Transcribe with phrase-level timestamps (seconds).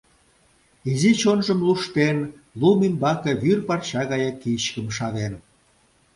[0.89, 2.17] Изи чонжым луштен,
[2.59, 5.33] лум ӱмбаке вӱр парча гае кичкым шавен.